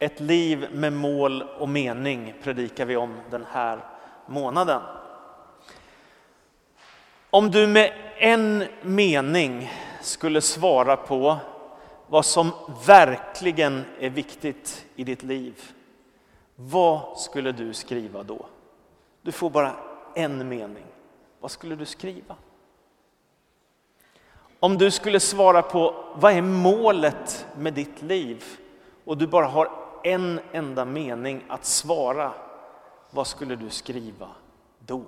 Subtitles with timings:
[0.00, 3.84] Ett liv med mål och mening predikar vi om den här
[4.26, 4.82] månaden.
[7.30, 11.36] Om du med en mening skulle svara på
[12.06, 12.50] vad som
[12.86, 15.62] verkligen är viktigt i ditt liv,
[16.54, 18.46] vad skulle du skriva då?
[19.22, 19.72] Du får bara
[20.14, 20.86] en mening.
[21.40, 22.36] Vad skulle du skriva?
[24.60, 28.44] Om du skulle svara på vad är målet med ditt liv
[29.04, 32.32] och du bara har en enda mening att svara,
[33.10, 34.28] vad skulle du skriva
[34.78, 35.02] då?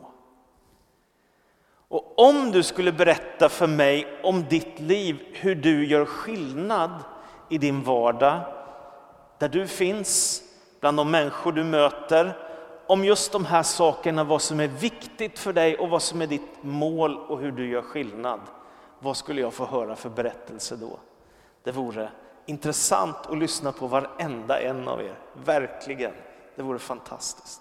[1.89, 6.91] Och om du skulle berätta för mig om ditt liv, hur du gör skillnad
[7.49, 8.41] i din vardag,
[9.39, 10.43] där du finns,
[10.81, 12.37] bland de människor du möter,
[12.87, 16.27] om just de här sakerna, vad som är viktigt för dig och vad som är
[16.27, 18.41] ditt mål och hur du gör skillnad.
[18.99, 20.99] Vad skulle jag få höra för berättelse då?
[21.63, 22.11] Det vore
[22.51, 25.15] intressant att lyssna på varenda en av er,
[25.45, 26.13] verkligen.
[26.57, 27.61] Det vore fantastiskt.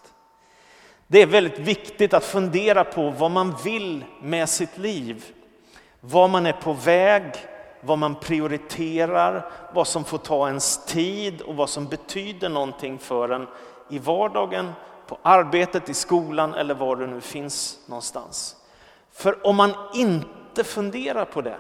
[1.08, 5.26] Det är väldigt viktigt att fundera på vad man vill med sitt liv.
[6.02, 7.24] Var man är på väg,
[7.82, 13.30] vad man prioriterar, vad som får ta ens tid och vad som betyder någonting för
[13.30, 13.48] en
[13.90, 14.72] i vardagen,
[15.08, 18.56] på arbetet, i skolan eller var du nu finns någonstans.
[19.12, 21.58] För om man inte funderar på det,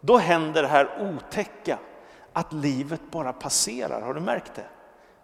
[0.00, 1.78] då händer det här otäcka
[2.32, 4.00] att livet bara passerar.
[4.00, 4.66] Har du märkt det?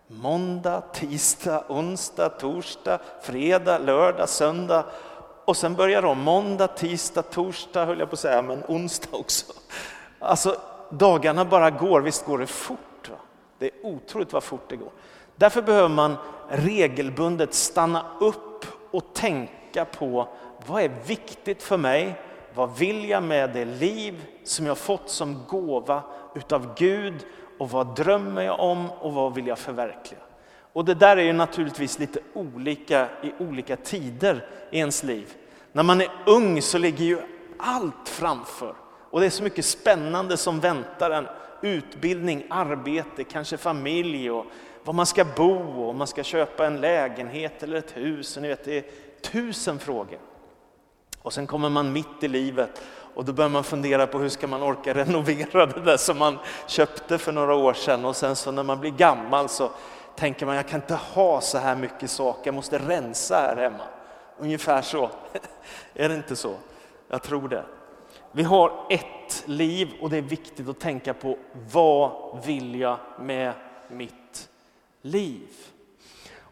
[0.06, 4.84] Måndag, tisdag, onsdag, torsdag, fredag, lördag, söndag
[5.44, 9.52] och sen börjar de måndag, tisdag, torsdag höll jag på att säga, men onsdag också.
[10.18, 10.56] Alltså
[10.90, 13.08] dagarna bara går, visst går det fort?
[13.10, 13.16] Va?
[13.58, 14.90] Det är otroligt vad fort det går.
[15.36, 16.16] Därför behöver man
[16.48, 20.28] regelbundet stanna upp och tänka på
[20.66, 22.20] vad är viktigt för mig?
[22.56, 26.02] Vad vill jag med det liv som jag fått som gåva
[26.34, 27.26] utav Gud
[27.58, 30.20] och vad drömmer jag om och vad vill jag förverkliga?
[30.72, 35.34] Och det där är ju naturligtvis lite olika i olika tider i ens liv.
[35.72, 37.18] När man är ung så ligger ju
[37.58, 38.74] allt framför
[39.10, 41.26] och det är så mycket spännande som väntar en.
[41.60, 44.46] Utbildning, arbete, kanske familj och
[44.84, 48.38] var man ska bo och om man ska köpa en lägenhet eller ett hus.
[48.40, 48.84] Ni vet, det är
[49.20, 50.18] tusen frågor.
[51.26, 52.82] Och sen kommer man mitt i livet
[53.14, 56.38] och då börjar man fundera på hur ska man orka renovera det där som man
[56.66, 58.04] köpte för några år sedan.
[58.04, 59.70] Och sen så när man blir gammal så
[60.16, 63.84] tänker man jag kan inte ha så här mycket saker, jag måste rensa här hemma.
[64.38, 65.10] Ungefär så.
[65.94, 66.54] Är det inte så?
[67.08, 67.64] Jag tror det.
[68.32, 71.38] Vi har ett liv och det är viktigt att tänka på
[71.72, 72.12] vad
[72.44, 73.52] vill jag med
[73.88, 74.48] mitt
[75.02, 75.48] liv?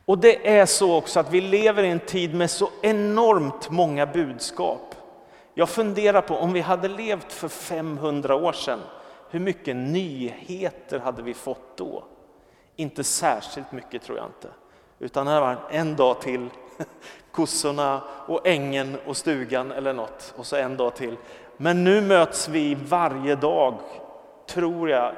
[0.04, 4.06] Och det är så också att vi lever i en tid med så enormt många
[4.06, 4.94] budskap.
[5.54, 8.80] Jag funderar på om vi hade levt för 500 år sedan,
[9.30, 12.04] hur mycket nyheter hade vi fått då?
[12.76, 14.48] Inte särskilt mycket tror jag inte.
[14.98, 16.48] Utan det var en dag till,
[17.30, 21.16] kossorna och ängen och stugan eller något och så en dag till.
[21.56, 23.74] Men nu möts vi varje dag,
[24.48, 25.12] tror jag,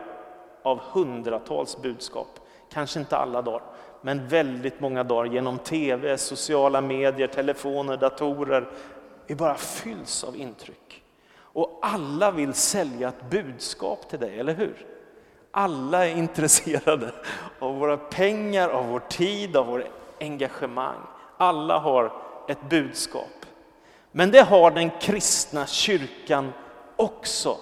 [0.62, 2.28] av hundratals budskap.
[2.72, 3.62] Kanske inte alla dagar,
[4.06, 8.68] men väldigt många dagar genom tv, sociala medier, telefoner, datorer.
[9.26, 11.02] Vi bara fylls av intryck.
[11.38, 14.86] Och alla vill sälja ett budskap till dig, eller hur?
[15.50, 17.12] Alla är intresserade
[17.58, 19.84] av våra pengar, av vår tid, av vårt
[20.20, 21.00] engagemang.
[21.36, 22.12] Alla har
[22.48, 23.46] ett budskap.
[24.12, 26.52] Men det har den kristna kyrkan
[26.96, 27.56] också.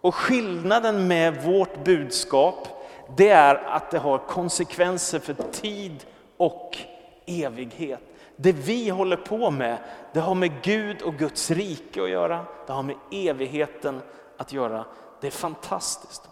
[0.00, 2.68] Och skillnaden med vårt budskap,
[3.16, 6.04] det är att det har konsekvenser för tid
[6.36, 6.78] och
[7.26, 8.00] evighet.
[8.36, 9.78] Det vi håller på med,
[10.12, 12.44] det har med Gud och Guds rike att göra.
[12.66, 14.02] Det har med evigheten
[14.36, 14.84] att göra.
[15.20, 16.28] Det är fantastiskt.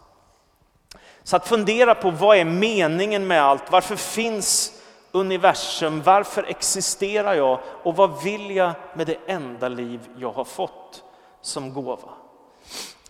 [1.23, 3.73] Så att fundera på vad är meningen med allt?
[3.73, 6.03] Varför finns universum?
[6.03, 7.59] Varför existerar jag?
[7.83, 11.05] Och vad vill jag med det enda liv jag har fått
[11.41, 12.11] som gåva?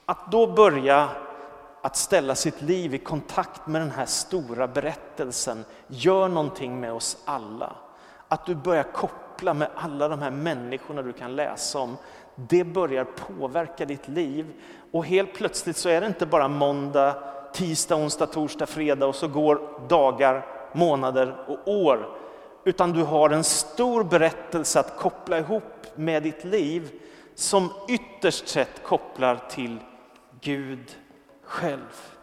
[0.05, 1.09] Att då börja
[1.83, 7.17] att ställa sitt liv i kontakt med den här stora berättelsen gör någonting med oss
[7.25, 7.77] alla.
[8.29, 11.97] Att du börjar koppla med alla de här människorna du kan läsa om,
[12.35, 14.53] det börjar påverka ditt liv.
[14.93, 17.15] Och helt plötsligt så är det inte bara måndag,
[17.53, 22.09] tisdag, onsdag, torsdag, fredag och så går dagar, månader och år.
[22.65, 26.91] Utan du har en stor berättelse att koppla ihop med ditt liv
[27.35, 29.79] som ytterst sett kopplar till
[30.41, 30.97] Gud
[31.49, 32.17] själv.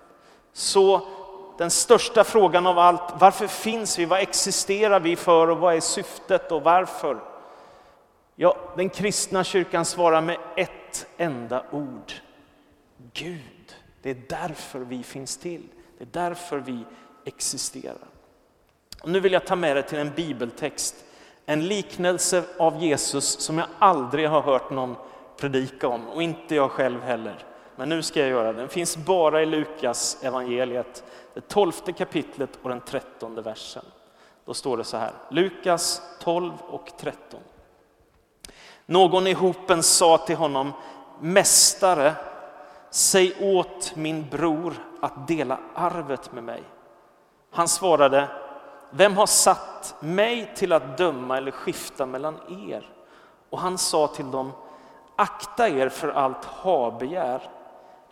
[0.53, 1.07] Så
[1.57, 4.05] den största frågan av allt, varför finns vi?
[4.05, 7.19] Vad existerar vi för och vad är syftet och varför?
[8.35, 12.13] Ja, den kristna kyrkan svarar med ett enda ord.
[13.13, 13.75] Gud.
[14.01, 15.63] Det är därför vi finns till.
[15.97, 16.85] Det är därför vi
[17.25, 18.07] existerar.
[19.01, 20.95] Och nu vill jag ta med dig till en bibeltext,
[21.45, 24.95] en liknelse av Jesus som jag aldrig har hört någon
[25.37, 27.54] predika om och inte jag själv heller.
[27.75, 28.59] Men nu ska jag göra det.
[28.59, 33.85] Den finns bara i Lukas evangeliet, det tolfte kapitlet och den trettonde versen.
[34.45, 37.39] Då står det så här, Lukas 12 och 13.
[38.85, 40.73] Någon i hopen sa till honom,
[41.19, 42.13] Mästare,
[42.89, 46.63] säg åt min bror att dela arvet med mig.
[47.51, 48.27] Han svarade,
[48.89, 52.39] vem har satt mig till att döma eller skifta mellan
[52.69, 52.89] er?
[53.49, 54.51] Och han sa till dem,
[55.15, 57.49] akta er för allt habegär.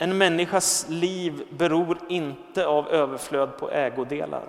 [0.03, 4.44] En människas liv beror inte av överflöd på ägodelar.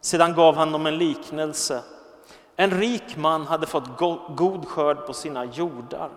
[0.00, 1.82] Sedan gav han dem en liknelse.
[2.56, 3.98] En rik man hade fått
[4.36, 6.10] god skörd på sina jordar.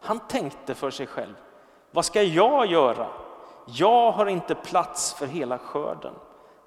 [0.00, 1.34] Han tänkte för sig själv,
[1.90, 3.06] vad ska jag göra?
[3.66, 6.14] Jag har inte plats för hela skörden.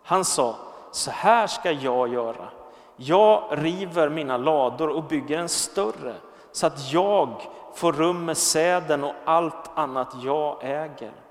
[0.04, 0.56] Han sa,
[0.92, 2.50] så här ska jag göra.
[2.96, 6.14] Jag river mina lador och bygger en större
[6.52, 7.30] så att jag
[7.74, 11.25] får rum med säden och allt annat jag äger.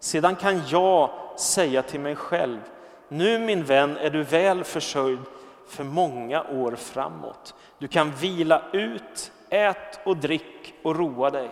[0.00, 2.60] Sedan kan jag säga till mig själv,
[3.08, 5.18] nu min vän är du väl försörjd
[5.66, 7.54] för många år framåt.
[7.78, 11.50] Du kan vila ut, ät och drick och roa dig.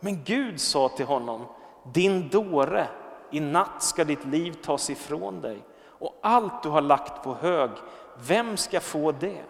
[0.00, 1.46] Men Gud sa till honom,
[1.92, 2.86] din dåre,
[3.30, 7.70] i natt ska ditt liv tas ifrån dig och allt du har lagt på hög,
[8.26, 9.42] vem ska få det?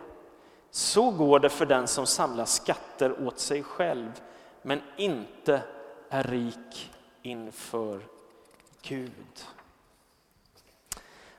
[0.70, 4.10] Så går det för den som samlar skatter åt sig själv
[4.62, 5.62] men inte
[6.10, 6.91] är rik
[7.22, 8.00] inför
[8.82, 9.44] Gud.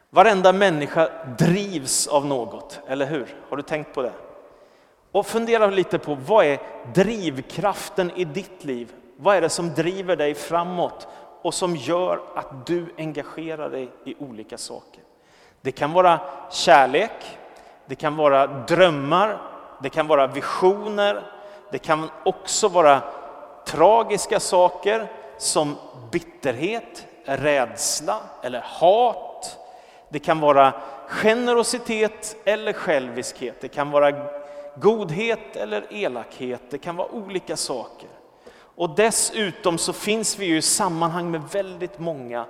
[0.10, 3.36] Varenda människa drivs av något, eller hur?
[3.50, 4.14] Har du tänkt på det?
[5.12, 6.60] Och fundera lite på vad är
[6.94, 8.94] drivkraften i ditt liv?
[9.18, 11.08] Vad är det som driver dig framåt
[11.42, 15.04] och som gör att du engagerar dig i olika saker?
[15.62, 16.20] Det kan vara
[16.52, 17.38] kärlek,
[17.86, 19.42] det kan vara drömmar,
[19.82, 21.24] det kan vara visioner,
[21.72, 23.02] det kan också vara
[23.66, 25.08] tragiska saker
[25.38, 25.76] som
[26.12, 29.60] bitterhet, rädsla eller hat.
[30.10, 30.74] Det kan vara
[31.08, 33.62] generositet eller själviskhet.
[33.62, 34.12] Det kan vara
[34.76, 36.62] godhet eller elakhet.
[36.70, 38.10] Det kan vara olika saker.
[38.76, 42.46] Och dessutom så finns vi ju i sammanhang med väldigt många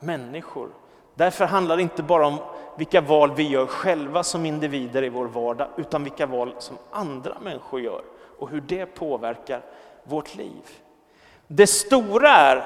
[0.00, 0.68] människor.
[1.14, 2.38] Därför handlar det inte bara om
[2.76, 7.38] vilka val vi gör själva som individer i vår vardag, utan vilka val som andra
[7.40, 8.02] människor gör
[8.38, 9.62] och hur det påverkar
[10.04, 10.62] vårt liv.
[11.46, 12.64] Det stora är,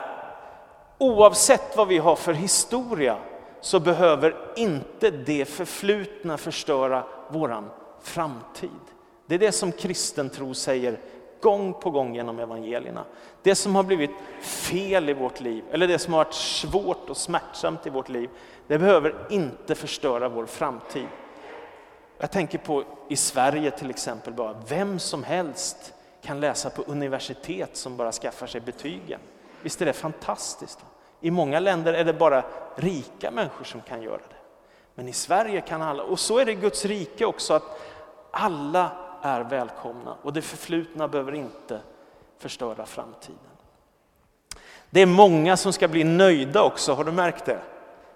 [0.98, 3.16] oavsett vad vi har för historia,
[3.60, 7.70] så behöver inte det förflutna förstöra våran
[8.02, 8.70] framtid.
[9.26, 10.98] Det är det som kristen tro säger
[11.40, 13.04] gång på gång genom evangelierna.
[13.42, 14.10] Det som har blivit
[14.40, 18.30] fel i vårt liv, eller det som har varit svårt och smärtsamt i vårt liv,
[18.66, 21.06] det behöver inte förstöra vår framtid.
[22.18, 27.76] Jag tänker på i Sverige till exempel, bara vem som helst kan läsa på universitet
[27.76, 29.20] som bara skaffar sig betygen.
[29.62, 30.78] Visst är det fantastiskt?
[31.20, 32.44] I många länder är det bara
[32.76, 34.36] rika människor som kan göra det.
[34.94, 37.80] Men i Sverige kan alla, och så är det i Guds rike också, att
[38.30, 38.90] alla
[39.22, 41.80] är välkomna och det förflutna behöver inte
[42.38, 43.38] förstöra framtiden.
[44.90, 47.58] Det är många som ska bli nöjda också, har du märkt det?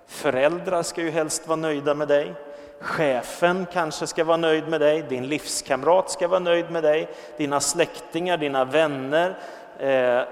[0.06, 2.34] Föräldrar ska ju helst vara nöjda med dig.
[2.83, 7.61] Chefen kanske ska vara nöjd med dig, din livskamrat ska vara nöjd med dig, dina
[7.61, 9.39] släktingar, dina vänner,
[9.79, 10.23] eh,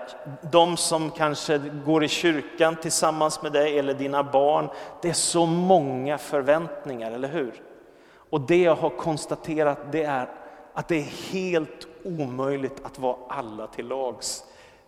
[0.51, 4.69] de som kanske går i kyrkan tillsammans med dig eller dina barn.
[5.03, 7.63] Det är så många förväntningar, eller hur?
[8.31, 10.29] Och det jag har konstaterat det är
[10.75, 14.45] att det är helt omöjligt att vara alla till lags.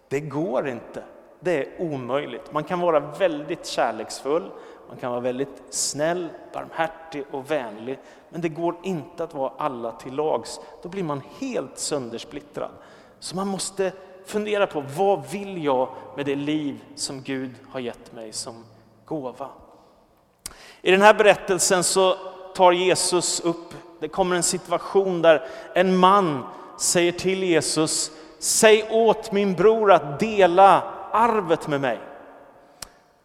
[0.08, 1.02] Det går inte.
[1.44, 2.52] Det är omöjligt.
[2.52, 4.50] Man kan vara väldigt kärleksfull,
[4.88, 7.98] man kan vara väldigt snäll, barmhärtig och vänlig.
[8.28, 10.60] Men det går inte att vara alla till lags.
[10.82, 12.70] Då blir man helt söndersplittrad.
[13.18, 13.92] Så man måste
[14.26, 18.64] fundera på vad vill jag med det liv som Gud har gett mig som
[19.04, 19.48] gåva.
[20.82, 22.16] I den här berättelsen så
[22.54, 26.44] tar Jesus upp, det kommer en situation där en man
[26.78, 30.82] säger till Jesus, säg åt min bror att dela
[31.12, 31.98] arvet med mig.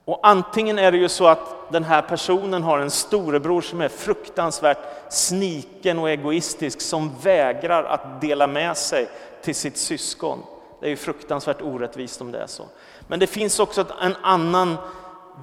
[0.06, 3.90] Och antingen är det ju så att den här personen har en storebror som är
[3.90, 4.78] fruktansvärt
[5.10, 9.10] sniken och egoistisk som vägrar att dela med sig
[9.42, 10.44] till sitt syskon.
[10.80, 12.64] Det är ju fruktansvärt orättvist om det är så.
[13.08, 14.78] Men det finns också en annan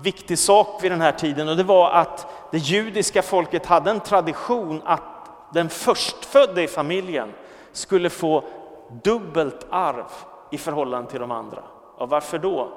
[0.02, 4.00] viktig sak vid den här tiden och det var att det judiska folket hade en
[4.00, 5.02] tradition att
[5.52, 7.32] den förstfödde i familjen
[7.72, 8.44] skulle få
[9.02, 10.10] dubbelt arv
[10.50, 11.62] i förhållande till de andra.
[11.98, 12.72] Och varför då?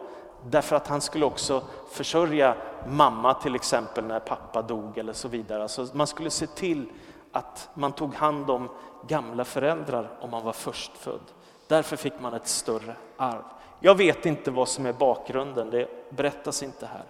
[0.50, 2.56] Därför att han skulle också försörja
[2.88, 5.62] mamma till exempel när pappa dog eller så vidare.
[5.62, 6.90] Alltså man skulle se till
[7.32, 8.70] att man tog hand om
[9.08, 11.22] gamla föräldrar om man var förstfödd.
[11.68, 13.44] Därför fick man ett större arv.
[13.80, 17.04] Jag vet inte vad som är bakgrunden, det berättas inte här.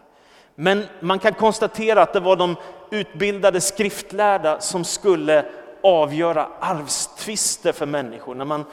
[0.55, 2.55] Men man kan konstatera att det var de
[2.89, 5.45] utbildade skriftlärda som skulle
[5.83, 8.35] avgöra arvstvister för människor.
[8.35, 8.65] När man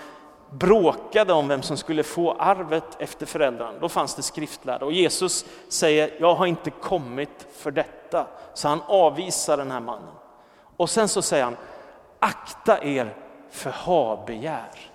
[0.58, 4.86] bråkade om vem som skulle få arvet efter föräldrarna, då fanns det skriftlärda.
[4.86, 8.26] Och Jesus säger, jag har inte kommit för detta.
[8.54, 10.14] Så han avvisar den här mannen.
[10.76, 11.56] Och sen så säger han,
[12.18, 13.16] akta er
[13.50, 14.90] för habegär.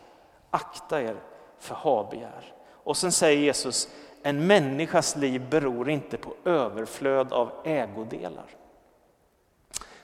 [0.51, 1.15] Akta er
[1.59, 2.53] för habegär.
[2.83, 3.87] Och sen säger Jesus,
[4.23, 8.45] en människas liv beror inte på överflöd av ägodelar.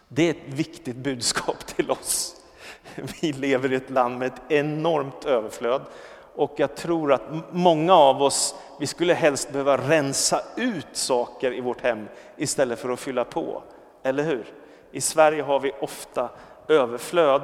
[0.07, 2.41] Det är ett viktigt budskap till oss.
[3.21, 5.81] Vi lever i ett land med ett enormt överflöd
[6.35, 11.61] och jag tror att många av oss, vi skulle helst behöva rensa ut saker i
[11.61, 12.07] vårt hem
[12.37, 13.63] istället för att fylla på.
[14.03, 14.45] Eller hur?
[14.91, 16.29] I Sverige har vi ofta
[16.67, 17.41] överflöd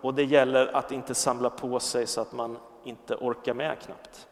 [0.00, 4.26] och det gäller att inte samla på sig så att man inte orkar med knappt.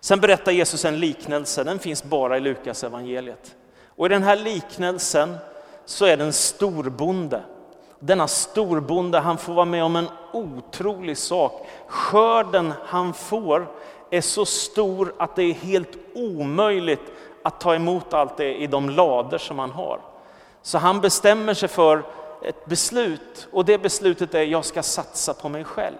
[0.00, 3.56] Sen berättar Jesus en liknelse, den finns bara i Lukas evangeliet.
[3.86, 5.36] Och i den här liknelsen
[5.84, 7.42] så är det en storbonde.
[8.04, 11.66] Denna storbonde han får vara med om en otrolig sak.
[11.86, 13.66] Skörden han får
[14.10, 18.90] är så stor att det är helt omöjligt att ta emot allt det i de
[18.90, 20.00] lader som han har.
[20.62, 22.02] Så han bestämmer sig för
[22.42, 25.96] ett beslut och det beslutet är jag ska satsa på mig själv.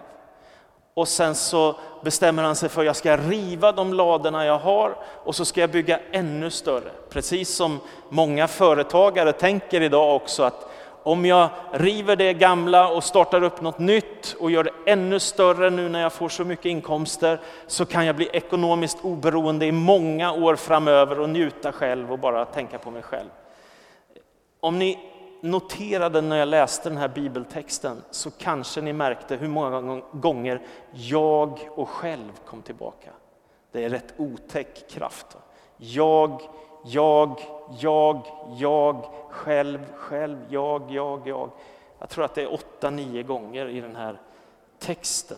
[0.93, 4.95] Och sen så bestämmer han sig för att jag ska riva de ladorna jag har
[5.23, 6.91] och så ska jag bygga ännu större.
[7.09, 7.79] Precis som
[8.09, 10.72] många företagare tänker idag också att
[11.03, 15.69] om jag river det gamla och startar upp något nytt och gör det ännu större
[15.69, 20.33] nu när jag får så mycket inkomster så kan jag bli ekonomiskt oberoende i många
[20.33, 23.29] år framöver och njuta själv och bara tänka på mig själv.
[24.59, 24.99] Om ni
[25.41, 31.69] noterade när jag läste den här bibeltexten så kanske ni märkte hur många gånger jag
[31.75, 33.09] och själv kom tillbaka.
[33.71, 35.37] Det är rätt otäck kraft.
[35.77, 36.41] Jag,
[36.83, 37.39] jag,
[37.79, 38.21] jag,
[38.57, 41.49] jag, själv, själv, jag, jag, jag.
[41.99, 44.21] Jag tror att det är åtta, nio gånger i den här
[44.79, 45.37] texten.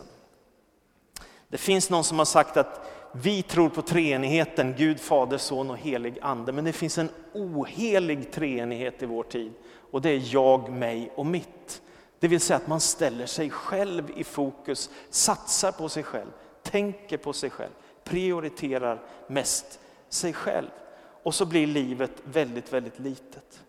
[1.48, 5.78] Det finns någon som har sagt att vi tror på treenigheten, Gud, Fader, Son och
[5.78, 6.52] helig Ande.
[6.52, 9.52] Men det finns en ohelig treenighet i vår tid
[9.90, 11.82] och det är jag, mig och mitt.
[12.18, 16.30] Det vill säga att man ställer sig själv i fokus, satsar på sig själv,
[16.62, 17.72] tänker på sig själv,
[18.04, 20.68] prioriterar mest sig själv.
[21.26, 23.60] Och så blir livet väldigt, väldigt litet.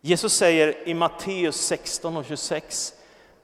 [0.00, 2.94] Jesus säger i Matteus 16 och 26,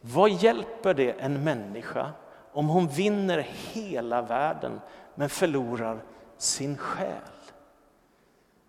[0.01, 2.11] vad hjälper det en människa
[2.53, 4.81] om hon vinner hela världen
[5.15, 6.03] men förlorar
[6.39, 7.31] sin själ?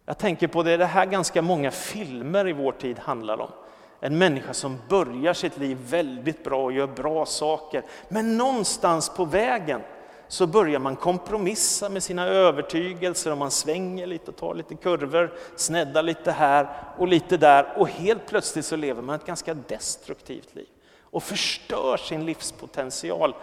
[0.06, 3.52] Jag tänker på det, det här ganska många filmer i vår tid handlar om.
[4.00, 7.84] En människa som börjar sitt liv väldigt bra och gör bra saker.
[8.10, 9.82] Men någonstans på vägen
[10.28, 15.34] så börjar man kompromissa med sina övertygelser och man svänger lite och tar lite kurvor,
[15.56, 16.68] sneddar lite här
[16.98, 20.68] och lite där och helt plötsligt så lever man ett ganska destruktivt liv
[21.02, 23.36] och förstör sin livspotential.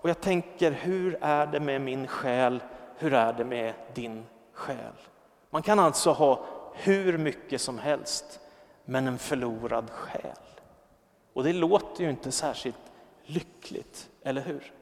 [0.00, 2.62] Och jag tänker, hur är det med min själ?
[2.98, 4.92] Hur är det med din själ?
[5.50, 8.40] Man kan alltså ha hur mycket som helst,
[8.84, 10.36] men en förlorad själ.
[11.32, 12.92] Och det låter ju inte särskilt
[13.24, 14.72] lyckligt, eller hur?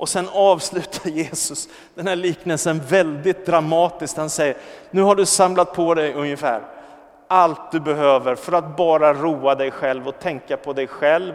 [0.00, 4.16] Och sen avslutar Jesus den här liknelsen väldigt dramatiskt.
[4.16, 4.56] Han säger,
[4.90, 6.62] nu har du samlat på dig ungefär
[7.26, 11.34] allt du behöver för att bara roa dig själv och tänka på dig själv.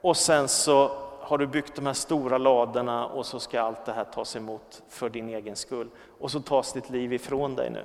[0.00, 3.92] Och sen så har du byggt de här stora ladorna och så ska allt det
[3.92, 5.88] här tas emot för din egen skull.
[6.20, 7.84] Och så tas ditt liv ifrån dig nu.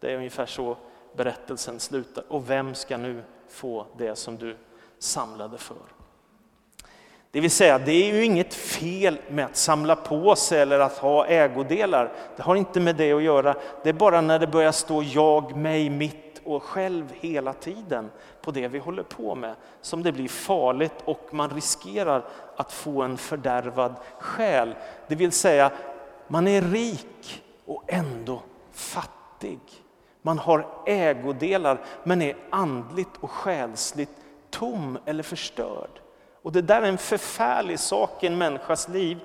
[0.00, 0.76] Det är ungefär så
[1.16, 2.24] berättelsen slutar.
[2.28, 4.56] Och vem ska nu få det som du
[4.98, 5.99] samlade för?
[7.32, 10.98] Det vill säga, det är ju inget fel med att samla på sig eller att
[10.98, 12.12] ha ägodelar.
[12.36, 13.54] Det har inte med det att göra.
[13.82, 18.10] Det är bara när det börjar stå jag, mig, mitt och själv hela tiden
[18.42, 22.24] på det vi håller på med som det blir farligt och man riskerar
[22.56, 24.74] att få en fördärvad själ.
[25.08, 25.70] Det vill säga,
[26.28, 28.40] man är rik och ändå
[28.72, 29.60] fattig.
[30.22, 34.10] Man har ägodelar men är andligt och själsligt
[34.50, 36.00] tom eller förstörd.
[36.42, 39.18] Och det där är en förfärlig sak i en människas liv.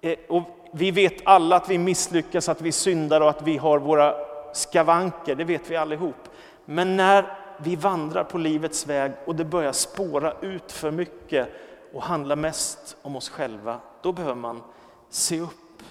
[0.00, 3.78] Eh, och vi vet alla att vi misslyckas, att vi syndar och att vi har
[3.78, 4.14] våra
[4.52, 6.28] skavanker, det vet vi allihop.
[6.64, 11.48] Men när vi vandrar på livets väg och det börjar spåra ut för mycket
[11.92, 14.62] och handla mest om oss själva, då behöver man
[15.08, 15.82] se upp.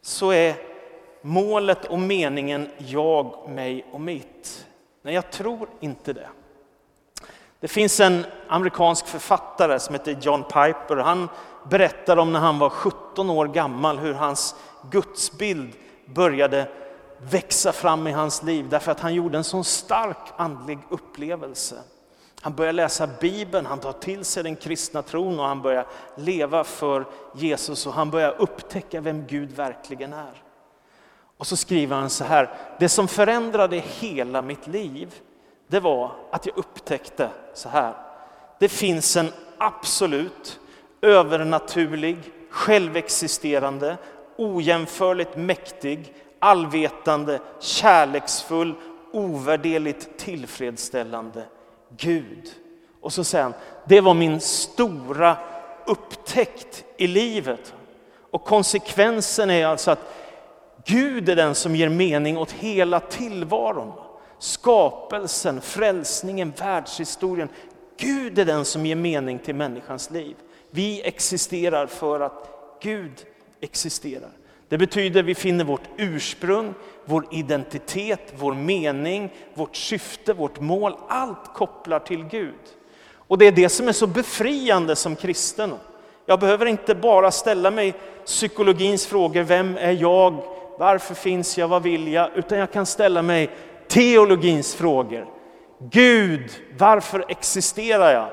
[0.00, 0.54] Så är
[1.22, 4.66] målet och meningen jag, mig och mitt?
[5.02, 6.28] Nej, jag tror inte det.
[7.64, 10.96] Det finns en amerikansk författare som heter John Piper.
[10.96, 11.28] Han
[11.70, 14.54] berättar om när han var 17 år gammal hur hans
[14.90, 15.72] gudsbild
[16.06, 16.68] började
[17.30, 21.76] växa fram i hans liv därför att han gjorde en sån stark andlig upplevelse.
[22.40, 26.64] Han börjar läsa Bibeln, han tar till sig den kristna tron och han börjar leva
[26.64, 30.42] för Jesus och han börjar upptäcka vem Gud verkligen är.
[31.38, 35.14] Och så skriver han så här, det som förändrade hela mitt liv,
[35.74, 37.94] det var att jag upptäckte så här.
[38.58, 40.60] Det finns en absolut
[41.02, 42.18] övernaturlig,
[42.50, 43.96] självexisterande,
[44.36, 48.74] ojämförligt mäktig, allvetande, kärleksfull,
[49.12, 51.44] ovärderligt tillfredsställande
[51.96, 52.50] Gud.
[53.00, 53.54] Och så säger han,
[53.84, 55.36] det var min stora
[55.86, 57.74] upptäckt i livet.
[58.30, 60.14] Och konsekvensen är alltså att
[60.84, 63.92] Gud är den som ger mening åt hela tillvaron.
[64.44, 67.48] Skapelsen, frälsningen, världshistorien.
[67.96, 70.36] Gud är den som ger mening till människans liv.
[70.70, 72.50] Vi existerar för att
[72.82, 73.12] Gud
[73.60, 74.30] existerar.
[74.68, 76.74] Det betyder att vi finner vårt ursprung,
[77.04, 80.96] vår identitet, vår mening, vårt syfte, vårt mål.
[81.08, 82.54] Allt kopplar till Gud.
[83.14, 85.74] Och det är det som är så befriande som kristen.
[86.26, 90.42] Jag behöver inte bara ställa mig psykologins frågor, vem är jag,
[90.78, 92.30] varför finns jag, vad vill jag?
[92.34, 93.50] Utan jag kan ställa mig
[93.88, 95.28] teologins frågor.
[95.90, 98.30] Gud, varför existerar jag?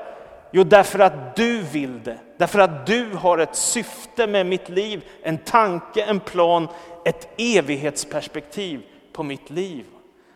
[0.52, 2.18] Jo, därför att du vill det.
[2.38, 6.68] Därför att du har ett syfte med mitt liv, en tanke, en plan,
[7.04, 8.82] ett evighetsperspektiv
[9.12, 9.84] på mitt liv.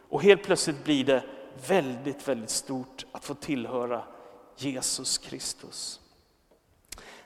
[0.08, 1.23] Och helt plötsligt blir det
[1.68, 4.02] väldigt, väldigt stort att få tillhöra
[4.56, 6.00] Jesus Kristus.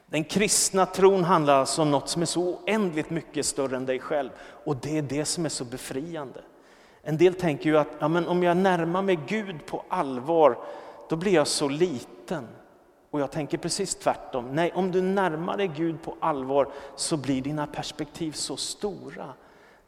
[0.06, 3.98] Den kristna tron handlar alltså om något som är så oändligt mycket större än dig
[3.98, 4.30] själv.
[4.64, 6.40] Och det är det som är så befriande.
[7.02, 10.58] En del tänker ju att ja, men om jag närmar mig Gud på allvar,
[11.08, 12.48] då blir jag så liten.
[13.10, 14.48] Och jag tänker precis tvärtom.
[14.52, 19.34] Nej, om du närmar dig Gud på allvar så blir dina perspektiv så stora.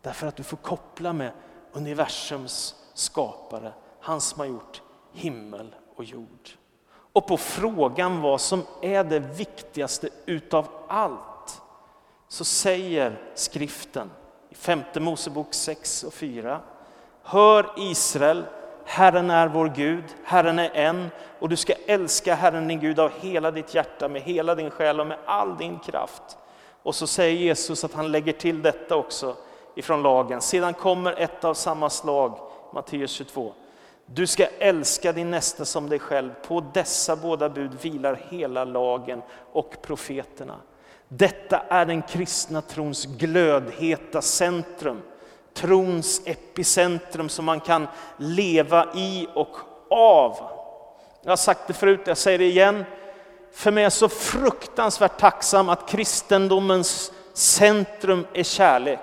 [0.00, 1.32] Därför att du får koppla med
[1.72, 4.82] universums skapare, han som har gjort
[5.12, 6.50] himmel och jord.
[7.12, 11.62] Och på frågan vad som är det viktigaste utav allt
[12.28, 14.10] så säger skriften
[14.50, 16.60] i femte Mosebok 6 och 4.
[17.22, 18.44] Hör Israel,
[18.84, 23.12] Herren är vår Gud, Herren är en och du ska älska Herren din Gud av
[23.20, 26.22] hela ditt hjärta, med hela din själ och med all din kraft.
[26.82, 29.36] Och så säger Jesus att han lägger till detta också
[29.74, 30.40] ifrån lagen.
[30.40, 32.38] Sedan kommer ett av samma slag,
[32.74, 33.52] Matteus 22.
[34.06, 36.30] Du ska älska din nästa som dig själv.
[36.46, 40.56] På dessa båda bud vilar hela lagen och profeterna.
[41.08, 45.02] Detta är den kristna trons glödheta centrum
[45.54, 49.56] trons epicentrum som man kan leva i och
[49.90, 50.36] av.
[51.22, 52.84] Jag har sagt det förut, jag säger det igen.
[53.52, 59.00] För mig är jag så fruktansvärt tacksam att kristendomens centrum är kärlek.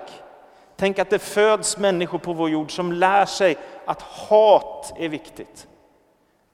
[0.76, 5.66] Tänk att det föds människor på vår jord som lär sig att hat är viktigt.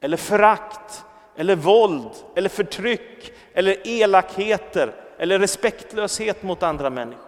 [0.00, 1.04] Eller förakt,
[1.36, 7.25] eller våld, eller förtryck, eller elakheter, eller respektlöshet mot andra människor.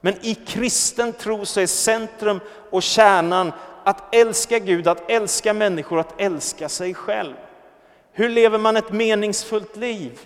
[0.00, 3.52] Men i kristen tro så är centrum och kärnan
[3.84, 7.34] att älska Gud, att älska människor, att älska sig själv.
[8.12, 10.20] Hur lever man ett meningsfullt liv?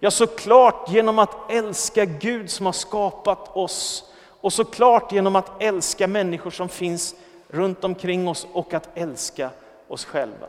[0.00, 6.06] Ja, såklart genom att älska Gud som har skapat oss och såklart genom att älska
[6.06, 7.14] människor som finns
[7.48, 9.50] runt omkring oss och att älska
[9.88, 10.46] oss själva.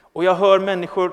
[0.00, 1.12] Och jag hör människor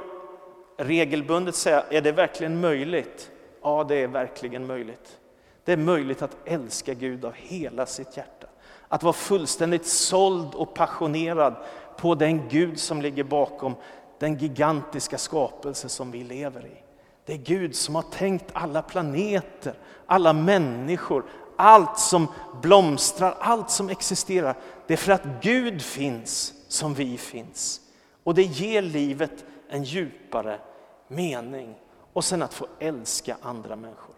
[0.78, 3.32] regelbundet säga, är det verkligen möjligt?
[3.62, 5.18] Ja, det är verkligen möjligt.
[5.66, 8.48] Det är möjligt att älska Gud av hela sitt hjärta.
[8.88, 11.56] Att vara fullständigt såld och passionerad
[11.98, 13.76] på den Gud som ligger bakom
[14.20, 16.84] den gigantiska skapelse som vi lever i.
[17.26, 19.74] Det är Gud som har tänkt alla planeter,
[20.06, 22.28] alla människor, allt som
[22.62, 24.58] blomstrar, allt som existerar.
[24.88, 27.82] Det är för att Gud finns som vi finns.
[28.24, 30.60] Och det ger livet en djupare
[31.08, 31.76] mening.
[32.14, 34.11] Och sen att få älska andra människor.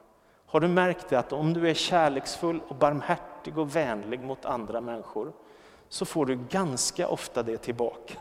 [0.54, 4.82] Har du märkt det att om du är kärleksfull och barmhärtig och vänlig mot andra
[4.82, 5.32] människor
[5.90, 8.14] så får du ganska ofta det tillbaka.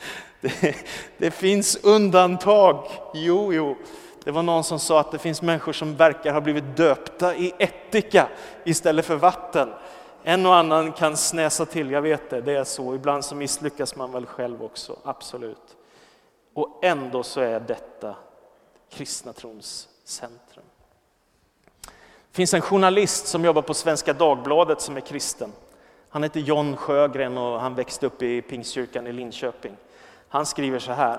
[0.40, 0.76] Det,
[1.18, 2.86] det, finns undantag.
[3.14, 3.76] Jo, jo.
[4.24, 7.54] Det var någon som sa att det finns människor som verkar ha blivit döpta i
[7.58, 8.28] ättika
[8.64, 9.68] istället för vatten.
[10.22, 12.94] En och annan kan snäsa till, jag vet det, det är så.
[12.94, 15.76] Ibland så misslyckas man väl själv också, absolut.
[16.54, 18.14] Och ändå så är detta
[18.90, 20.64] kristna trons centrum.
[22.40, 25.52] Det finns en journalist som jobbar på Svenska Dagbladet som är kristen.
[26.10, 29.76] Han heter John Sjögren och han växte upp i Pingstkyrkan i Linköping.
[30.28, 31.18] Han skriver så här.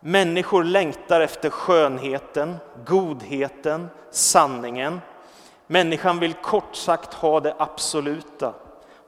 [0.00, 5.00] Människor längtar efter skönheten, godheten, sanningen.
[5.66, 8.54] Människan vill kort sagt ha det absoluta.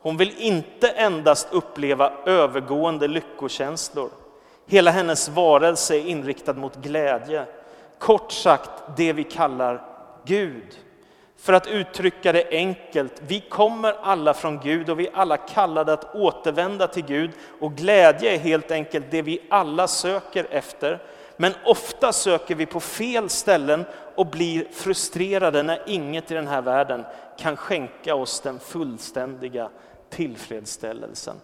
[0.01, 4.11] Hon vill inte endast uppleva övergående lyckokänslor.
[4.67, 7.47] Hela hennes varelse är inriktad mot glädje.
[7.99, 9.83] Kort sagt det vi kallar
[10.25, 10.79] Gud.
[11.41, 15.93] För att uttrycka det enkelt, vi kommer alla från Gud och vi är alla kallade
[15.93, 17.31] att återvända till Gud.
[17.61, 21.03] Och glädje är helt enkelt det vi alla söker efter.
[21.37, 26.63] Men ofta söker vi på fel ställen och blir frustrerade när inget i den här
[26.63, 27.05] världen
[27.39, 29.71] kan skänka oss den fullständiga
[30.11, 31.37] tillfredsställelsen.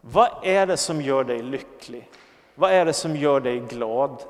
[0.00, 2.10] Vad är det som gör dig lycklig?
[2.54, 4.22] Vad är det som gör dig glad?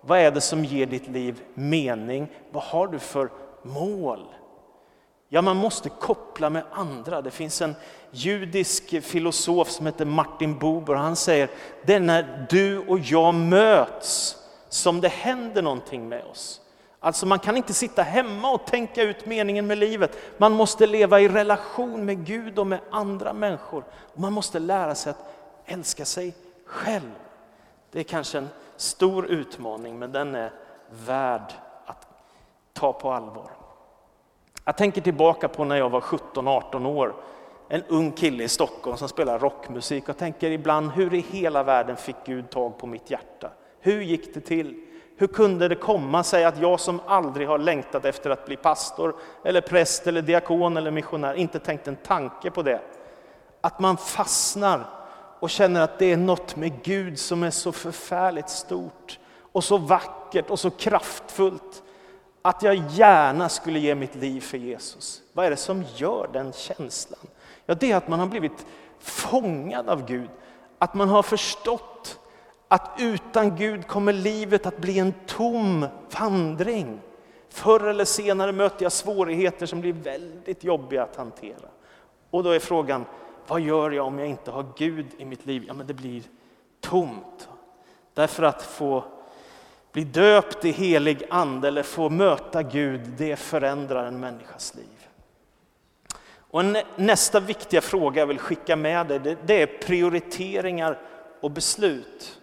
[0.00, 2.28] Vad är det som ger ditt liv mening?
[2.50, 3.28] Vad har du för
[3.62, 4.26] mål?
[5.36, 7.22] Ja, man måste koppla med andra.
[7.22, 7.74] Det finns en
[8.10, 10.94] judisk filosof som heter Martin Buber.
[10.94, 11.50] Han säger
[11.84, 14.36] det är när du och jag möts
[14.68, 16.60] som det händer någonting med oss.
[17.00, 20.18] Alltså man kan inte sitta hemma och tänka ut meningen med livet.
[20.38, 23.84] Man måste leva i relation med Gud och med andra människor.
[24.14, 25.34] Man måste lära sig att
[25.66, 26.34] älska sig
[26.66, 27.14] själv.
[27.92, 30.52] Det är kanske en stor utmaning, men den är
[30.90, 31.52] värd
[31.86, 32.06] att
[32.72, 33.65] ta på allvar.
[34.68, 37.14] Jag tänker tillbaka på när jag var 17-18 år.
[37.68, 41.96] En ung kille i Stockholm som spelar rockmusik och tänker ibland hur i hela världen
[41.96, 43.50] fick Gud tag på mitt hjärta?
[43.80, 44.74] Hur gick det till?
[45.16, 49.14] Hur kunde det komma sig att jag som aldrig har längtat efter att bli pastor
[49.44, 52.80] eller präst eller diakon eller missionär inte tänkt en tanke på det?
[53.60, 54.84] Att man fastnar
[55.40, 59.18] och känner att det är något med Gud som är så förfärligt stort
[59.52, 61.82] och så vackert och så kraftfullt
[62.46, 65.22] att jag gärna skulle ge mitt liv för Jesus.
[65.32, 67.20] Vad är det som gör den känslan?
[67.66, 68.66] Ja, det är att man har blivit
[68.98, 70.28] fångad av Gud.
[70.78, 72.18] Att man har förstått
[72.68, 75.86] att utan Gud kommer livet att bli en tom
[76.18, 77.00] vandring.
[77.48, 81.68] Förr eller senare möter jag svårigheter som blir väldigt jobbiga att hantera.
[82.30, 83.04] Och då är frågan,
[83.46, 85.64] vad gör jag om jag inte har Gud i mitt liv?
[85.66, 86.22] Ja, men det blir
[86.80, 87.48] tomt.
[88.14, 89.04] Därför att få
[89.96, 95.08] bli döpt i helig ande eller få möta Gud, det förändrar en människas liv.
[96.38, 96.62] Och
[96.96, 100.98] nästa viktiga fråga jag vill skicka med dig, det är prioriteringar
[101.40, 102.40] och beslut.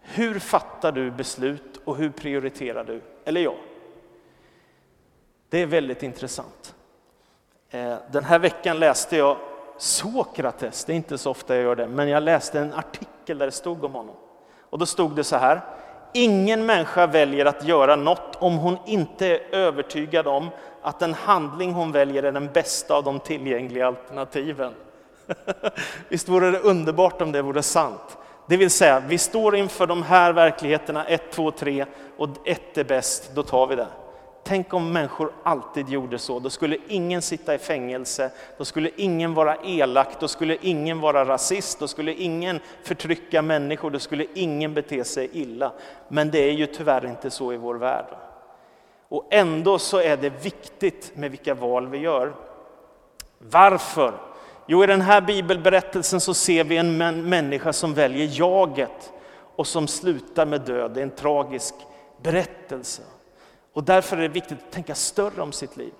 [0.00, 3.00] Hur fattar du beslut och hur prioriterar du?
[3.24, 3.58] Eller jag?
[5.48, 6.74] Det är väldigt intressant.
[7.70, 9.36] Eh, den här veckan läste jag
[9.78, 13.46] Sokrates, det är inte så ofta jag gör det, men jag läste en artikel där
[13.46, 14.16] det stod om honom.
[14.60, 15.60] Och då stod det så här,
[16.12, 20.48] ingen människa väljer att göra något om hon inte är övertygad om
[20.82, 24.72] att den handling hon väljer är den bästa av de tillgängliga alternativen.
[26.08, 28.18] Visst vore det underbart om det vore sant?
[28.46, 32.84] Det vill säga, vi står inför de här verkligheterna, ett, två, tre, och ett är
[32.84, 33.86] bäst, då tar vi det.
[34.50, 36.38] Tänk om människor alltid gjorde så.
[36.38, 41.24] Då skulle ingen sitta i fängelse, då skulle ingen vara elak, då skulle ingen vara
[41.24, 45.72] rasist, då skulle ingen förtrycka människor, då skulle ingen bete sig illa.
[46.08, 48.06] Men det är ju tyvärr inte så i vår värld.
[49.08, 52.32] Och ändå så är det viktigt med vilka val vi gör.
[53.38, 54.14] Varför?
[54.66, 59.12] Jo, i den här bibelberättelsen så ser vi en människa som väljer jaget
[59.56, 60.90] och som slutar med död.
[60.94, 61.74] Det är en tragisk
[62.22, 63.02] berättelse.
[63.72, 65.92] Och därför är det viktigt att tänka större om sitt liv.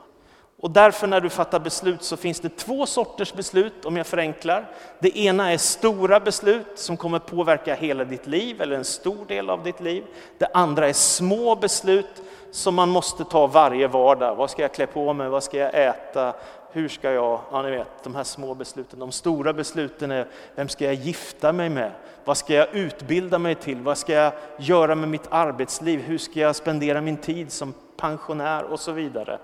[0.60, 4.70] Och därför när du fattar beslut så finns det två sorters beslut om jag förenklar.
[4.98, 9.50] Det ena är stora beslut som kommer påverka hela ditt liv eller en stor del
[9.50, 10.04] av ditt liv.
[10.38, 14.36] Det andra är små beslut som man måste ta varje vardag.
[14.36, 15.28] Vad ska jag klä på mig?
[15.28, 16.34] Vad ska jag äta?
[16.72, 18.98] Hur ska jag, ja ni vet de här små besluten.
[18.98, 21.92] De stora besluten är, vem ska jag gifta mig med?
[22.24, 23.80] Vad ska jag utbilda mig till?
[23.80, 26.00] Vad ska jag göra med mitt arbetsliv?
[26.00, 29.38] Hur ska jag spendera min tid som pensionär och så vidare.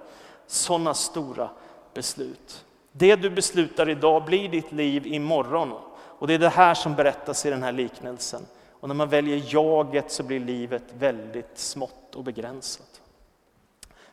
[0.46, 1.50] Sådana stora
[1.94, 2.64] beslut.
[2.92, 5.72] Det du beslutar idag blir ditt liv imorgon.
[6.18, 8.46] Och det är det här som berättas i den här liknelsen.
[8.80, 13.00] Och när man väljer jaget så blir livet väldigt smått och begränsat.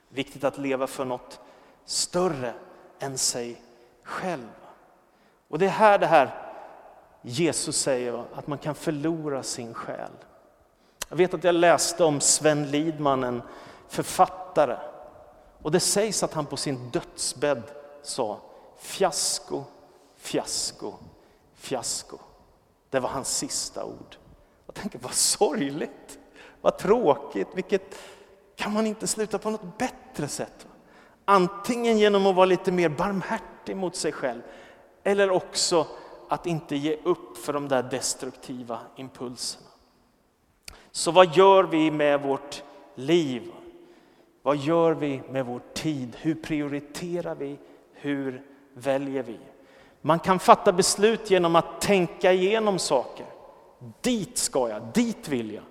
[0.09, 1.39] Viktigt att leva för något
[1.85, 2.53] större
[3.03, 3.61] än sig
[4.03, 4.49] själv.
[5.47, 6.43] Och det är här det här
[7.21, 10.11] Jesus säger att man kan förlora sin själ.
[11.09, 13.41] Jag vet att jag läste om Sven Lidman, en
[13.87, 14.77] författare.
[15.61, 17.63] Och det sägs att han på sin dödsbädd
[18.03, 18.39] sa
[18.77, 19.63] fiasko,
[20.17, 20.93] fiasko,
[21.55, 22.17] fiasko.
[22.89, 24.15] Det var hans sista ord.
[24.65, 26.19] Jag tänker vad sorgligt,
[26.61, 27.95] vad tråkigt, vilket
[28.55, 30.67] kan man inte sluta på något bättre sätt?
[31.25, 34.41] Antingen genom att vara lite mer barmhärtig mot sig själv
[35.03, 35.87] eller också
[36.29, 39.67] att inte ge upp för de där destruktiva impulserna.
[40.91, 42.63] Så vad gör vi med vårt
[42.95, 43.51] liv?
[44.41, 46.15] Vad gör vi med vår tid?
[46.21, 47.57] Hur prioriterar vi?
[47.93, 48.41] Hur
[48.73, 49.39] väljer vi?
[50.01, 53.25] Man kan fatta beslut genom att tänka igenom saker.
[54.01, 55.63] Dit ska jag, dit vill jag.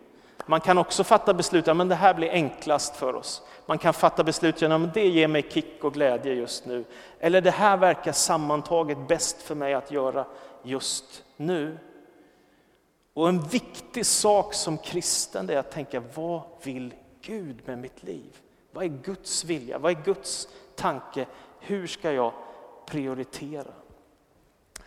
[0.46, 3.42] Man kan också fatta beslut, ja, men det här blir enklast för oss.
[3.66, 6.84] Man kan fatta beslut genom det ger mig kick och glädje just nu.
[7.20, 10.26] Eller det här verkar sammantaget bäst för mig att göra
[10.62, 11.78] just nu.
[13.14, 18.36] Och en viktig sak som kristen är att tänka, vad vill Gud med mitt liv?
[18.72, 19.78] Vad är Guds vilja?
[19.78, 21.26] Vad är Guds tanke?
[21.60, 22.32] Hur ska jag
[22.86, 23.72] prioritera?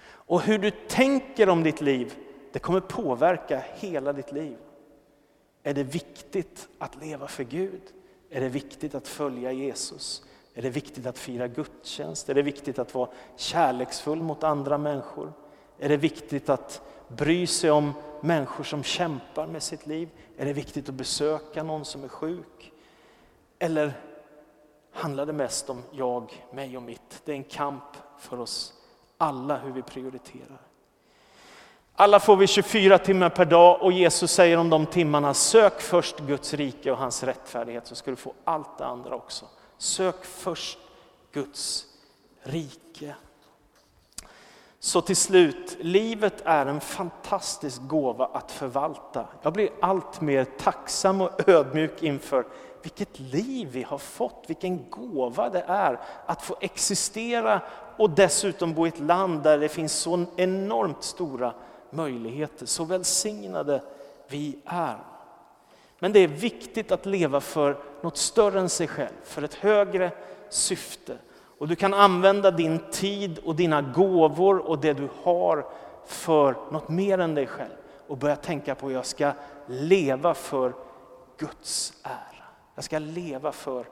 [0.08, 2.14] Och hur du tänker om ditt liv,
[2.52, 4.58] det kommer påverka hela ditt liv.
[5.68, 7.82] Är det viktigt att leva för Gud?
[8.30, 10.24] Är det viktigt att följa Jesus?
[10.54, 12.30] Är det viktigt att fira gudstjänst?
[12.30, 15.34] Är det viktigt att vara kärleksfull mot andra människor?
[15.80, 20.10] Är det viktigt att bry sig om människor som kämpar med sitt liv?
[20.38, 22.74] Är det viktigt att besöka någon som är sjuk?
[23.60, 23.94] Eller
[24.92, 27.22] handlar det mest om jag, mig och mitt?
[27.26, 28.74] Det är en kamp för oss
[29.18, 30.62] alla hur vi prioriterar.
[31.98, 36.20] Alla får vi 24 timmar per dag och Jesus säger om de timmarna, sök först
[36.20, 39.46] Guds rike och hans rättfärdighet så ska du få allt det andra också.
[39.78, 40.80] Sök först
[41.32, 41.86] Guds
[42.44, 43.16] rike.
[44.80, 49.28] Så till slut, livet är en fantastisk gåva att förvalta.
[49.42, 52.46] Jag blir allt mer tacksam och ödmjuk inför
[52.82, 57.62] vilket liv vi har fått, vilken gåva det är att få existera
[57.98, 61.54] och dessutom bo i ett land där det finns så enormt stora
[61.96, 63.82] möjligheter, så välsignade
[64.28, 64.98] vi är.
[66.00, 70.12] Men det är viktigt att leva för något större än sig själv, för ett högre
[70.50, 71.18] syfte.
[71.58, 75.66] Och du kan använda din tid och dina gåvor och det du har
[76.06, 77.76] för något mer än dig själv.
[78.08, 79.32] Och börja tänka på att jag ska
[79.68, 80.74] leva för
[81.38, 82.46] Guds ära.
[82.76, 83.86] Jag ska leva för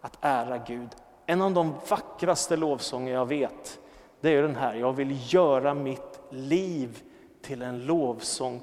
[0.00, 0.88] att ära Gud.
[1.26, 3.78] En av de vackraste lovsånger jag vet,
[4.20, 4.74] det är den här.
[4.74, 7.02] Jag vill göra mitt liv
[7.46, 8.62] till en lovsång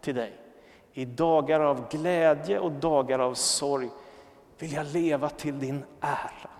[0.00, 0.32] till dig.
[0.92, 3.88] I dagar av glädje och dagar av sorg
[4.58, 6.50] vill jag leva till din ära.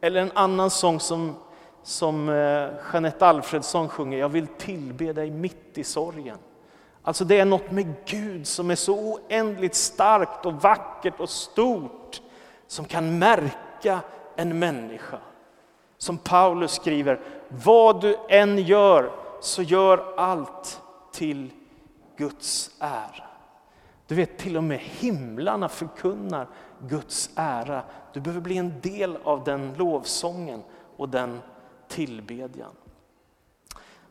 [0.00, 1.34] Eller en annan sång som,
[1.82, 6.38] som eh, Jeanette Alfredsson sjunger, jag vill tillbe dig mitt i sorgen.
[7.02, 12.20] Alltså det är något med Gud som är så oändligt starkt och vackert och stort
[12.66, 14.00] som kan märka
[14.36, 15.18] en människa.
[15.98, 20.80] Som Paulus skriver, vad du än gör så gör allt
[21.12, 21.50] till
[22.16, 23.24] Guds ära.
[24.06, 26.48] Du vet, till och med himlarna förkunnar
[26.88, 27.82] Guds ära.
[28.12, 30.62] Du behöver bli en del av den lovsången
[30.96, 31.40] och den
[31.88, 32.70] tillbedjan.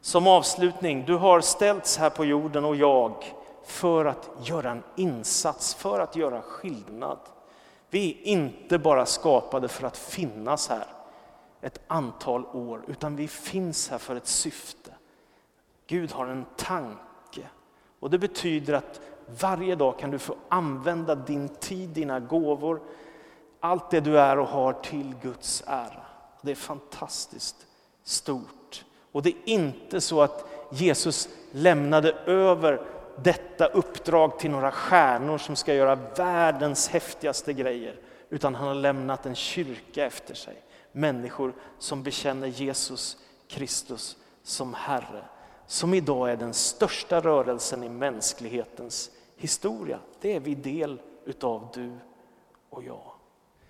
[0.02, 5.76] Som avslutning, du har ställts här på jorden och jag för att göra en insats,
[5.76, 7.20] för att göra skillnad.
[7.90, 10.88] Vi är inte bara skapade för att finnas här
[11.62, 14.81] ett antal år, utan vi finns här för ett syfte.
[15.92, 17.48] Gud har en tanke.
[18.00, 19.02] Och det betyder att
[19.40, 22.82] varje dag kan du få använda din tid, dina gåvor,
[23.60, 26.06] allt det du är och har till Guds ära.
[26.42, 27.68] Det är fantastiskt
[28.04, 28.86] stort.
[29.12, 32.82] Och det är inte så att Jesus lämnade över
[33.24, 38.00] detta uppdrag till några stjärnor som ska göra världens häftigaste grejer.
[38.30, 40.64] Utan han har lämnat en kyrka efter sig.
[40.92, 45.24] Människor som bekänner Jesus Kristus som Herre
[45.72, 50.00] som idag är den största rörelsen i mänsklighetens historia.
[50.22, 51.98] Det är vi del utav du
[52.70, 53.12] och jag.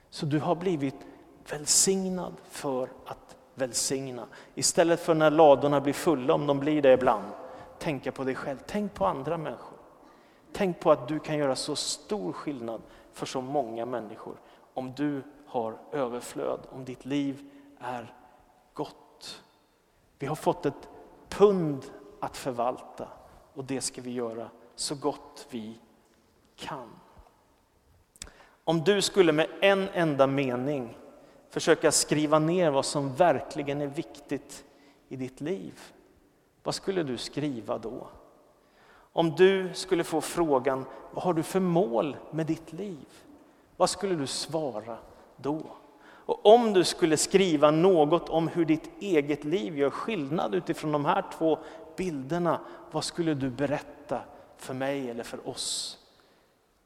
[0.10, 0.96] Så du har blivit
[1.50, 4.28] välsignad för att välsigna.
[4.56, 7.26] Istället för när ladorna blir fulla, om de blir det ibland,
[7.80, 8.58] tänka på dig själv.
[8.68, 9.78] Tänk på andra människor.
[10.54, 12.82] Tänk på att du kan göra så stor skillnad
[13.14, 14.36] för så många människor
[14.74, 18.14] om du har överflöd, om ditt liv är
[18.74, 19.44] gott.
[20.20, 20.90] Vi har fått ett
[21.32, 21.86] pund
[22.20, 23.08] att förvalta
[23.54, 25.80] och det ska vi göra så gott vi
[26.56, 26.90] kan.
[28.64, 30.98] Om du skulle med en enda mening
[31.50, 34.66] försöka skriva ner vad som verkligen är viktigt
[35.08, 35.80] i ditt liv,
[36.64, 38.08] vad skulle du skriva då?
[39.14, 43.08] Om du skulle få frågan, vad har du för mål med ditt liv?
[43.78, 44.98] Vad skulle du svara
[45.38, 45.62] då?
[46.26, 51.06] Och om du skulle skriva något om hur ditt eget liv gör skillnad utifrån de
[51.06, 51.60] här två
[51.98, 52.60] bilderna,
[52.92, 54.22] vad skulle du berätta
[54.58, 55.98] för mig eller för oss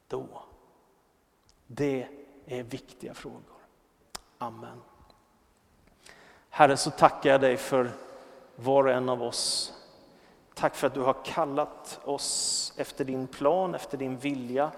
[0.08, 0.44] då?
[1.68, 2.08] Det
[2.46, 3.42] är viktiga frågor.
[4.38, 4.82] Amen.
[6.50, 7.92] Herre, så tackar jag dig för
[8.56, 9.74] var och en av oss.
[10.54, 14.72] Tack för att du har kallat oss efter din plan, efter din vilja.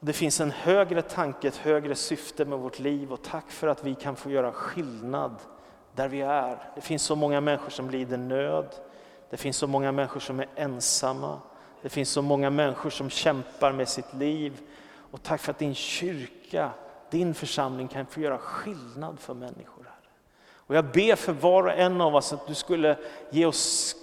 [0.00, 3.84] Det finns en högre tanke, ett högre syfte med vårt liv och tack för att
[3.84, 5.34] vi kan få göra skillnad
[5.94, 6.72] där vi är.
[6.74, 8.74] Det finns så många människor som lider nöd.
[9.30, 11.40] Det finns så många människor som är ensamma.
[11.82, 14.60] Det finns så många människor som kämpar med sitt liv.
[15.10, 16.70] Och tack för att din kyrka,
[17.10, 19.84] din församling kan få göra skillnad för människor.
[19.84, 20.10] Här.
[20.54, 22.98] Och jag ber för var och en av oss att du skulle
[23.30, 23.96] ge oss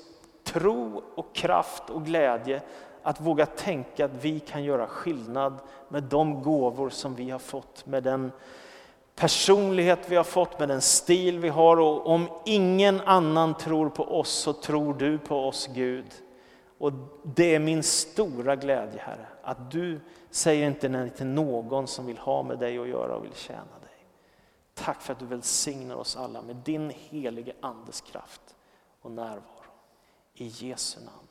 [0.44, 2.62] tro och kraft och glädje
[3.04, 7.86] att våga tänka att vi kan göra skillnad med de gåvor som vi har fått,
[7.86, 8.32] med den
[9.16, 11.80] personlighet vi har fått, med den stil vi har.
[11.80, 16.06] Och om ingen annan tror på oss så tror du på oss Gud.
[16.78, 16.92] Och
[17.24, 22.18] det är min stora glädje Herre, att du säger inte nej till någon som vill
[22.18, 24.08] ha med dig att göra och vill tjäna dig.
[24.74, 28.56] Tack för att du välsignar oss alla med din helige Andes kraft
[29.02, 29.44] och närvaro.
[30.34, 31.23] I Jesu namn.